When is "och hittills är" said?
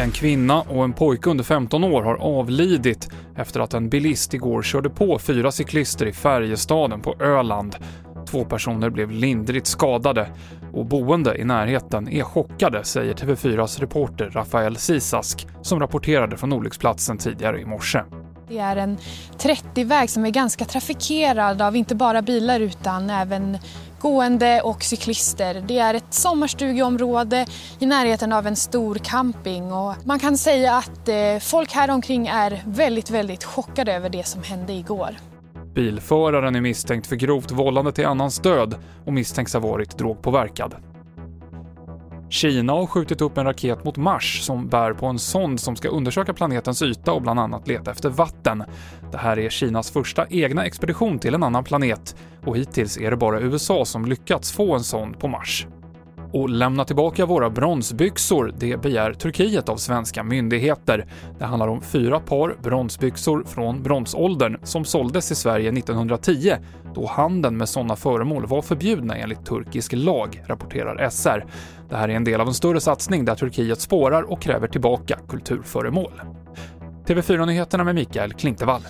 52.46-53.10